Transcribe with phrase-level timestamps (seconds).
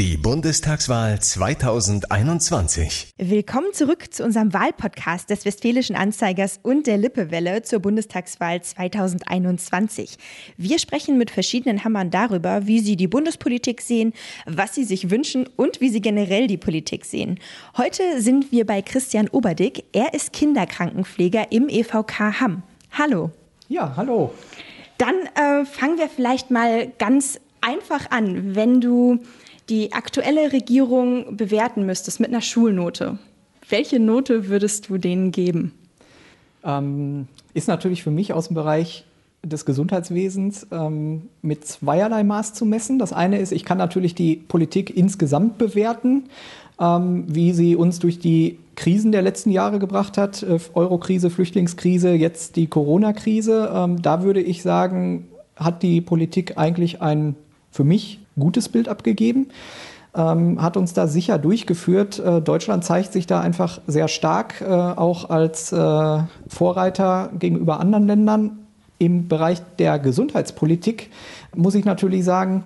[0.00, 3.12] Die Bundestagswahl 2021.
[3.18, 10.16] Willkommen zurück zu unserem Wahlpodcast des Westfälischen Anzeigers und der Lippewelle zur Bundestagswahl 2021.
[10.56, 14.14] Wir sprechen mit verschiedenen Hammern darüber, wie sie die Bundespolitik sehen,
[14.46, 17.38] was sie sich wünschen und wie sie generell die Politik sehen.
[17.76, 19.84] Heute sind wir bei Christian Oberdick.
[19.92, 22.62] Er ist Kinderkrankenpfleger im EVK Hamm.
[22.92, 23.32] Hallo.
[23.68, 24.32] Ja, hallo.
[24.96, 28.54] Dann äh, fangen wir vielleicht mal ganz einfach an.
[28.54, 29.18] Wenn du
[29.70, 33.18] die aktuelle Regierung bewerten müsstest mit einer Schulnote,
[33.68, 35.72] welche Note würdest du denen geben?
[36.64, 39.04] Ähm, ist natürlich für mich aus dem Bereich
[39.42, 42.98] des Gesundheitswesens ähm, mit zweierlei Maß zu messen.
[42.98, 46.24] Das eine ist, ich kann natürlich die Politik insgesamt bewerten,
[46.78, 50.42] ähm, wie sie uns durch die Krisen der letzten Jahre gebracht hat.
[50.42, 53.70] Äh, Eurokrise, Flüchtlingskrise, jetzt die Corona-Krise.
[53.72, 57.34] Ähm, da würde ich sagen, hat die Politik eigentlich ein
[57.70, 59.48] für mich gutes Bild abgegeben,
[60.14, 62.18] ähm, hat uns da sicher durchgeführt.
[62.18, 66.18] Äh, Deutschland zeigt sich da einfach sehr stark, äh, auch als äh,
[66.48, 68.58] Vorreiter gegenüber anderen Ländern.
[68.98, 71.10] Im Bereich der Gesundheitspolitik
[71.54, 72.64] muss ich natürlich sagen,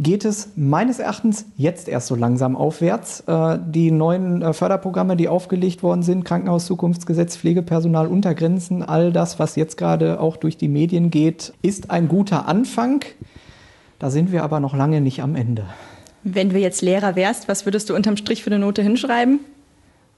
[0.00, 3.20] geht es meines Erachtens jetzt erst so langsam aufwärts.
[3.26, 9.38] Äh, die neuen äh, Förderprogramme, die aufgelegt worden sind, Krankenhauszukunftsgesetz, Pflegepersonal unter Grenzen, all das,
[9.38, 13.04] was jetzt gerade auch durch die Medien geht, ist ein guter Anfang.
[14.00, 15.66] Da sind wir aber noch lange nicht am Ende.
[16.24, 19.40] Wenn du jetzt Lehrer wärst, was würdest du unterm Strich für eine Note hinschreiben?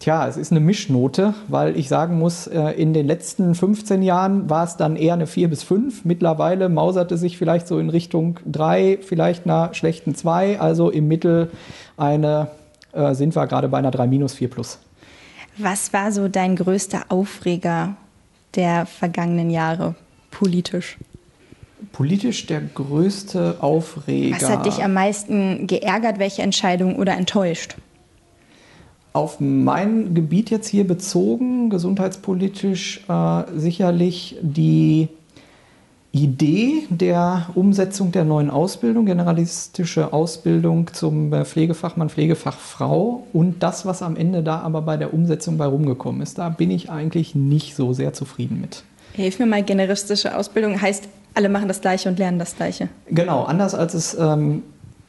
[0.00, 4.48] Tja, es ist eine Mischnote, weil ich sagen muss, äh, in den letzten 15 Jahren
[4.48, 6.04] war es dann eher eine 4 bis 5.
[6.04, 10.58] Mittlerweile mauserte sich vielleicht so in Richtung 3, vielleicht einer schlechten 2.
[10.60, 11.50] Also im Mittel
[11.96, 12.48] eine,
[12.92, 14.78] äh, sind wir gerade bei einer 3 minus 4 plus.
[15.58, 17.96] Was war so dein größter Aufreger
[18.54, 19.94] der vergangenen Jahre
[20.30, 20.98] politisch?
[21.96, 24.36] Politisch der größte Aufreger.
[24.36, 26.18] Was hat dich am meisten geärgert?
[26.18, 27.76] Welche Entscheidung oder enttäuscht?
[29.14, 35.08] Auf mein Gebiet jetzt hier bezogen, gesundheitspolitisch äh, sicherlich die
[36.12, 44.02] Idee der Umsetzung der neuen Ausbildung, generalistische Ausbildung zum äh, Pflegefachmann, Pflegefachfrau und das, was
[44.02, 46.36] am Ende da aber bei der Umsetzung bei rumgekommen ist.
[46.36, 48.84] Da bin ich eigentlich nicht so sehr zufrieden mit.
[49.14, 52.88] Hilf mir mal, generistische Ausbildung heißt, alle machen das Gleiche und lernen das Gleiche.
[53.08, 54.62] Genau, anders als es ähm,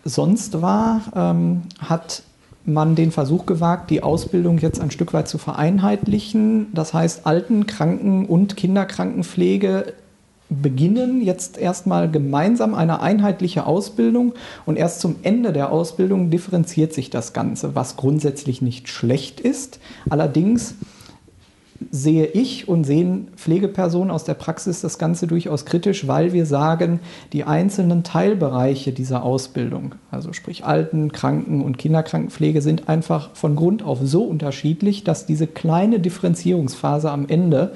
[0.04, 2.24] sonst war, ähm, hat
[2.66, 6.68] man den Versuch gewagt, die Ausbildung jetzt ein Stück weit zu vereinheitlichen.
[6.74, 9.94] Das heißt, Alten-, Kranken- und Kinderkrankenpflege
[10.50, 14.34] beginnen jetzt erstmal gemeinsam eine einheitliche Ausbildung
[14.66, 19.80] und erst zum Ende der Ausbildung differenziert sich das Ganze, was grundsätzlich nicht schlecht ist.
[20.10, 20.76] Allerdings
[21.92, 27.00] sehe ich und sehen Pflegepersonen aus der Praxis das Ganze durchaus kritisch, weil wir sagen,
[27.34, 33.84] die einzelnen Teilbereiche dieser Ausbildung, also sprich Alten-, Kranken- und Kinderkrankenpflege, sind einfach von Grund
[33.84, 37.74] auf so unterschiedlich, dass diese kleine Differenzierungsphase am Ende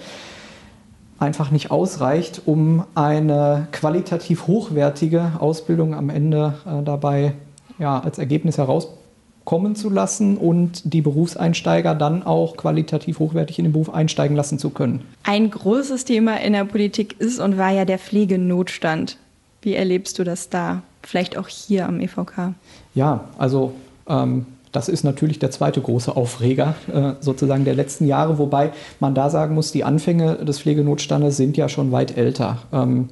[1.20, 7.34] einfach nicht ausreicht, um eine qualitativ hochwertige Ausbildung am Ende äh, dabei
[7.78, 9.01] ja, als Ergebnis herauszubekommen
[9.44, 14.60] kommen zu lassen und die Berufseinsteiger dann auch qualitativ hochwertig in den Beruf einsteigen lassen
[14.60, 15.02] zu können.
[15.24, 19.18] Ein großes Thema in der Politik ist und war ja der Pflegenotstand.
[19.62, 20.84] Wie erlebst du das da?
[21.04, 22.54] Vielleicht auch hier am EVK?
[22.94, 23.74] Ja, also
[24.08, 29.14] ähm, das ist natürlich der zweite große Aufreger äh, sozusagen der letzten Jahre, wobei man
[29.14, 32.60] da sagen muss, die Anfänge des Pflegenotstandes sind ja schon weit älter.
[32.72, 33.10] Ähm,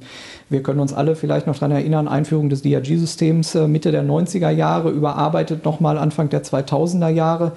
[0.48, 4.50] wir können uns alle vielleicht noch daran erinnern, Einführung des DRG-Systems äh, Mitte der 90er
[4.50, 7.52] Jahre, überarbeitet nochmal Anfang der 2000er Jahre,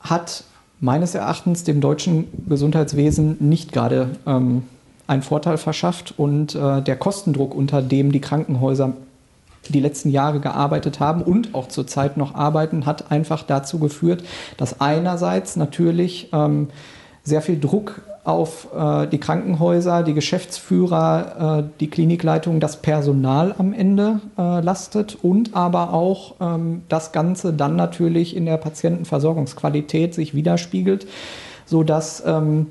[0.00, 0.44] hat
[0.80, 4.64] meines Erachtens dem deutschen Gesundheitswesen nicht gerade ähm,
[5.06, 8.94] einen Vorteil verschafft und äh, der Kostendruck, unter dem die Krankenhäuser
[9.72, 14.24] die letzten Jahre gearbeitet haben und auch zurzeit noch arbeiten, hat einfach dazu geführt,
[14.56, 16.68] dass einerseits natürlich ähm,
[17.22, 23.72] sehr viel Druck auf äh, die Krankenhäuser, die Geschäftsführer, äh, die Klinikleitung, das Personal am
[23.72, 30.34] Ende äh, lastet und aber auch ähm, das Ganze dann natürlich in der Patientenversorgungsqualität sich
[30.34, 31.06] widerspiegelt,
[31.66, 32.66] sodass ähm,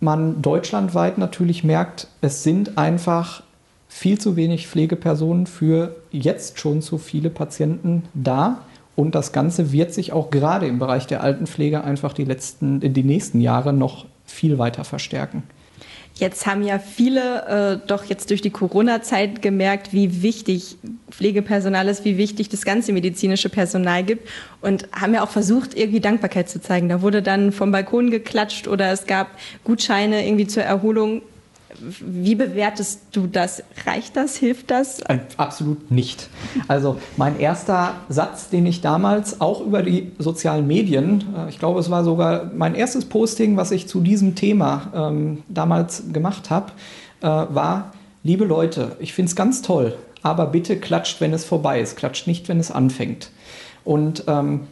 [0.00, 3.42] man deutschlandweit natürlich merkt, es sind einfach
[3.90, 8.62] viel zu wenig Pflegepersonen für jetzt schon zu viele Patienten da.
[8.94, 13.02] Und das Ganze wird sich auch gerade im Bereich der Altenpflege einfach die, letzten, die
[13.02, 15.42] nächsten Jahre noch viel weiter verstärken.
[16.14, 20.76] Jetzt haben ja viele äh, doch jetzt durch die Corona-Zeit gemerkt, wie wichtig
[21.10, 24.28] Pflegepersonal ist, wie wichtig das ganze medizinische Personal gibt
[24.60, 26.88] und haben ja auch versucht, irgendwie Dankbarkeit zu zeigen.
[26.88, 29.28] Da wurde dann vom Balkon geklatscht oder es gab
[29.64, 31.22] Gutscheine irgendwie zur Erholung
[32.00, 33.62] Wie bewertest du das?
[33.86, 34.36] Reicht das?
[34.36, 35.02] Hilft das?
[35.36, 36.28] Absolut nicht.
[36.68, 41.80] Also mein erster Satz, den ich damals auch über die sozialen Medien, äh, ich glaube,
[41.80, 46.72] es war sogar mein erstes Posting, was ich zu diesem Thema ähm, damals gemacht habe,
[47.20, 47.92] äh, war,
[48.22, 52.26] liebe Leute, ich finde es ganz toll, aber bitte klatscht, wenn es vorbei ist, klatscht
[52.26, 53.30] nicht, wenn es anfängt.
[53.84, 54.66] Und ähm,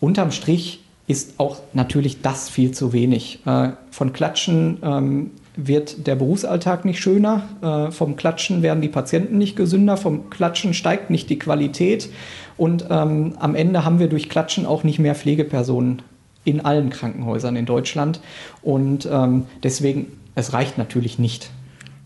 [0.00, 3.40] unterm Strich ist auch natürlich das viel zu wenig.
[3.44, 9.36] Äh, von Klatschen ähm, wird der Berufsalltag nicht schöner, äh, vom Klatschen werden die Patienten
[9.36, 12.10] nicht gesünder, vom Klatschen steigt nicht die Qualität
[12.56, 16.02] und ähm, am Ende haben wir durch Klatschen auch nicht mehr Pflegepersonen
[16.44, 18.20] in allen Krankenhäusern in Deutschland
[18.62, 21.50] und ähm, deswegen, es reicht natürlich nicht.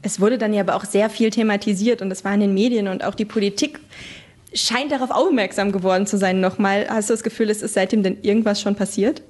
[0.00, 2.88] Es wurde dann ja aber auch sehr viel thematisiert und es war in den Medien
[2.88, 3.80] und auch die Politik
[4.54, 6.86] scheint darauf aufmerksam geworden zu sein nochmal.
[6.88, 9.22] Hast du das Gefühl, es ist seitdem denn irgendwas schon passiert?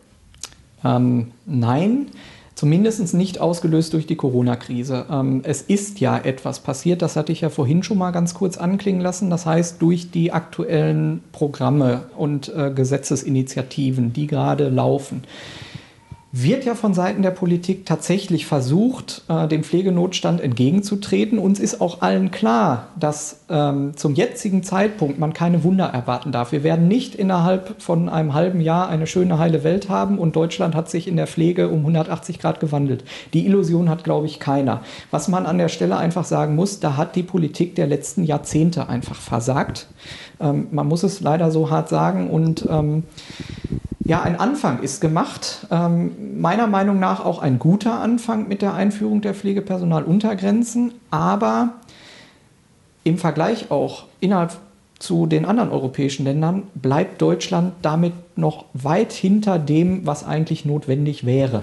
[0.84, 2.08] Ähm, nein,
[2.54, 5.06] zumindest nicht ausgelöst durch die Corona-Krise.
[5.10, 8.58] Ähm, es ist ja etwas passiert, das hatte ich ja vorhin schon mal ganz kurz
[8.58, 9.30] anklingen lassen.
[9.30, 15.22] Das heißt, durch die aktuellen Programme und äh, Gesetzesinitiativen, die gerade laufen
[16.36, 21.38] wird ja von Seiten der Politik tatsächlich versucht, äh, dem Pflegenotstand entgegenzutreten.
[21.38, 26.50] Uns ist auch allen klar, dass ähm, zum jetzigen Zeitpunkt man keine Wunder erwarten darf.
[26.50, 30.74] Wir werden nicht innerhalb von einem halben Jahr eine schöne, heile Welt haben und Deutschland
[30.74, 33.04] hat sich in der Pflege um 180 Grad gewandelt.
[33.32, 34.80] Die Illusion hat, glaube ich, keiner.
[35.12, 38.88] Was man an der Stelle einfach sagen muss, da hat die Politik der letzten Jahrzehnte
[38.88, 39.86] einfach versagt.
[40.40, 43.04] Ähm, man muss es leider so hart sagen und ähm,
[44.04, 45.66] ja, ein Anfang ist gemacht.
[45.70, 51.74] Ähm, meiner Meinung nach auch ein guter Anfang mit der Einführung der Pflegepersonaluntergrenzen, aber
[53.02, 54.58] im Vergleich auch innerhalb
[54.98, 61.26] zu den anderen europäischen Ländern bleibt Deutschland damit noch weit hinter dem, was eigentlich notwendig
[61.26, 61.62] wäre.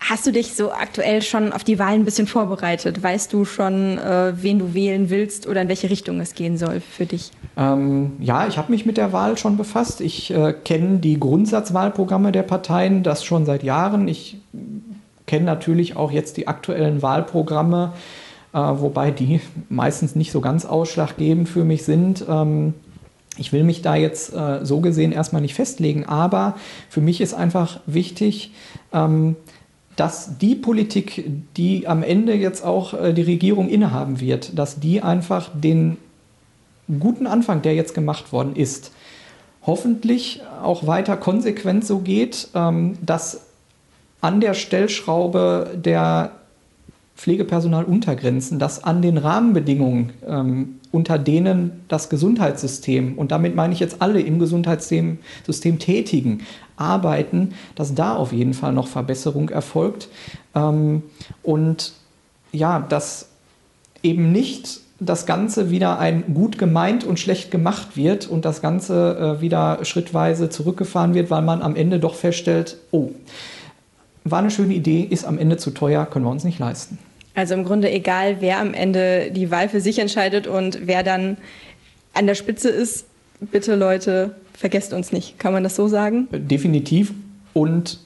[0.00, 3.02] Hast du dich so aktuell schon auf die Wahlen ein bisschen vorbereitet?
[3.02, 6.80] Weißt du schon, äh, wen du wählen willst oder in welche Richtung es gehen soll
[6.80, 7.30] für dich?
[7.58, 10.00] Ähm, ja, ich habe mich mit der Wahl schon befasst.
[10.00, 14.06] Ich äh, kenne die Grundsatzwahlprogramme der Parteien, das schon seit Jahren.
[14.06, 14.38] Ich
[15.26, 17.92] kenne natürlich auch jetzt die aktuellen Wahlprogramme,
[18.52, 22.24] äh, wobei die meistens nicht so ganz ausschlaggebend für mich sind.
[22.28, 22.74] Ähm,
[23.36, 26.54] ich will mich da jetzt äh, so gesehen erstmal nicht festlegen, aber
[26.88, 28.52] für mich ist einfach wichtig,
[28.92, 29.34] ähm,
[29.96, 35.02] dass die Politik, die am Ende jetzt auch äh, die Regierung innehaben wird, dass die
[35.02, 35.96] einfach den
[37.00, 38.92] guten Anfang, der jetzt gemacht worden ist,
[39.64, 43.46] hoffentlich auch weiter konsequent so geht, ähm, dass
[44.20, 46.32] an der Stellschraube der
[47.16, 54.00] Pflegepersonaluntergrenzen, dass an den Rahmenbedingungen, ähm, unter denen das Gesundheitssystem, und damit meine ich jetzt
[54.00, 56.46] alle im Gesundheitssystem System Tätigen,
[56.76, 60.08] arbeiten, dass da auf jeden Fall noch Verbesserung erfolgt.
[60.54, 61.02] Ähm,
[61.42, 61.92] und
[62.52, 63.28] ja, dass
[64.02, 69.36] eben nicht das Ganze wieder ein gut gemeint und schlecht gemacht wird und das Ganze
[69.38, 73.10] äh, wieder schrittweise zurückgefahren wird, weil man am Ende doch feststellt, oh,
[74.24, 76.98] war eine schöne Idee, ist am Ende zu teuer, können wir uns nicht leisten.
[77.34, 81.36] Also im Grunde egal, wer am Ende die Wahl für sich entscheidet und wer dann
[82.12, 83.06] an der Spitze ist,
[83.40, 85.38] bitte Leute, vergesst uns nicht.
[85.38, 86.26] Kann man das so sagen?
[86.32, 87.12] Definitiv.
[87.52, 88.00] Und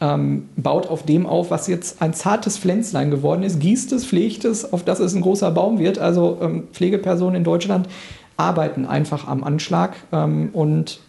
[0.00, 4.44] ähm, baut auf dem auf, was jetzt ein zartes Pflänzlein geworden ist, gießt es, pflegt
[4.44, 5.98] es, auf das es ein großer Baum wird.
[5.98, 7.88] Also ähm, Pflegepersonen in Deutschland
[8.36, 11.00] arbeiten einfach am Anschlag ähm, und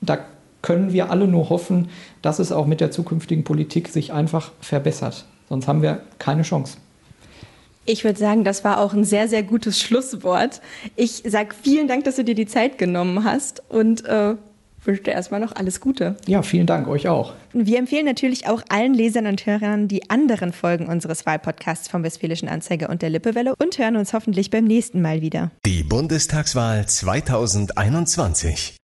[0.00, 0.18] da
[0.60, 1.88] können wir alle nur hoffen,
[2.22, 5.26] dass es auch mit der zukünftigen Politik sich einfach verbessert.
[5.48, 6.78] Sonst haben wir keine Chance.
[7.86, 10.62] Ich würde sagen, das war auch ein sehr, sehr gutes Schlusswort.
[10.96, 14.36] Ich sage vielen Dank, dass du dir die Zeit genommen hast und äh,
[14.86, 16.16] wünsche dir erstmal noch alles Gute.
[16.26, 17.34] Ja, vielen Dank, euch auch.
[17.52, 22.48] Wir empfehlen natürlich auch allen Lesern und Hörern die anderen Folgen unseres Wahlpodcasts vom Westfälischen
[22.48, 25.50] Anzeiger und der Lippewelle und hören uns hoffentlich beim nächsten Mal wieder.
[25.64, 28.76] Die Bundestagswahl 2021.